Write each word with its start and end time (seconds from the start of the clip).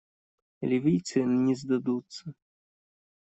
Ливийцы 0.69 1.19
не 1.45 1.53
сдадутся. 1.59 2.25